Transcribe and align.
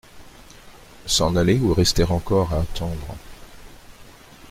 S’en 1.05 1.35
aller 1.35 1.59
ou 1.59 1.75
rester 1.75 2.03
encore 2.05 2.55
à 2.55 2.61
attendre? 2.61 3.15